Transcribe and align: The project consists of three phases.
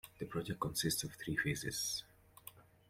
The 0.17 0.25
project 0.25 0.59
consists 0.59 1.03
of 1.03 1.13
three 1.13 1.35
phases. 1.37 2.03